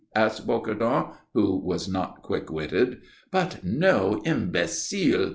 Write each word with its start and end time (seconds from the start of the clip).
said 0.17 0.31
Bocardon, 0.47 1.13
who 1.35 1.57
was 1.57 1.87
not 1.87 2.23
quick 2.23 2.49
witted. 2.51 3.01
"But, 3.29 3.63
no, 3.63 4.23
imbecile!" 4.25 5.29